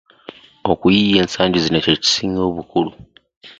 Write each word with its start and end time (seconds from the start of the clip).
Okuyiiya 0.71 1.19
ensangi 1.23 1.57
zino 1.63 1.77
kye 1.85 1.95
kisinga 2.03 2.41
obukulu. 2.49 2.91